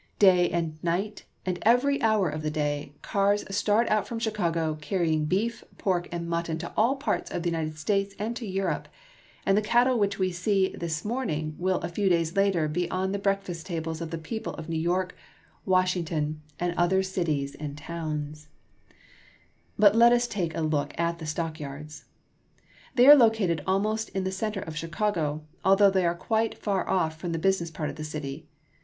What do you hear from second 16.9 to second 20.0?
cities and towns. 230 CHICAGO. The Stock Yards. But